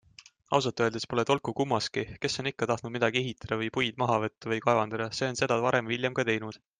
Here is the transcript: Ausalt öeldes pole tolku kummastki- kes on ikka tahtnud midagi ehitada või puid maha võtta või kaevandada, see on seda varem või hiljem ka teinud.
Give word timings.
Ausalt 0.57 0.79
öeldes 0.85 1.03
pole 1.09 1.25
tolku 1.31 1.53
kummastki- 1.59 2.05
kes 2.23 2.37
on 2.43 2.49
ikka 2.53 2.69
tahtnud 2.73 2.95
midagi 2.97 3.21
ehitada 3.23 3.59
või 3.61 3.69
puid 3.77 4.03
maha 4.05 4.17
võtta 4.27 4.53
või 4.55 4.61
kaevandada, 4.67 5.11
see 5.19 5.33
on 5.35 5.39
seda 5.43 5.63
varem 5.69 5.91
või 5.93 5.99
hiljem 6.01 6.21
ka 6.21 6.31
teinud. 6.31 6.63